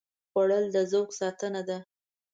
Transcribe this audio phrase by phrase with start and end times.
[0.31, 1.77] خوړل د ذوق ساتنه ده